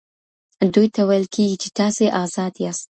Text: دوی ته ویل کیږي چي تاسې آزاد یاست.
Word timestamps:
دوی 0.73 0.87
ته 0.95 1.01
ویل 1.09 1.25
کیږي 1.35 1.55
چي 1.63 1.69
تاسې 1.79 2.05
آزاد 2.23 2.53
یاست. 2.63 2.79